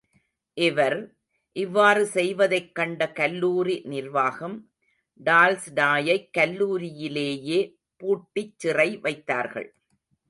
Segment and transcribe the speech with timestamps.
[0.57, 1.15] இவர்,
[1.55, 4.57] இவ்வாறு செய்வதைக் கண்ட கல்லூரி நிர்வாகம்,
[5.19, 7.59] டால்ஸ்டாயைக் கல்லூரியிலேயே
[8.01, 9.69] பூட்டிச்சிறை வைத்தார்கள்.